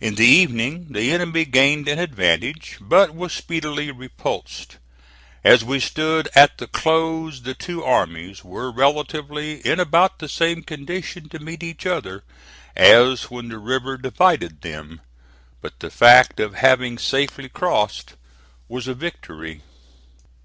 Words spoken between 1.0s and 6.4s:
enemy gained an advantage; but was speedily repulsed. As we stood